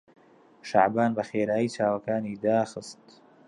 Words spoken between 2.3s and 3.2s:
داخستن.